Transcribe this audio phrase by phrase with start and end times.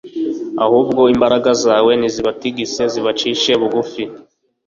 [0.65, 4.03] ahubwo imbaraga zawe nizibatigise, zibacishe bugufi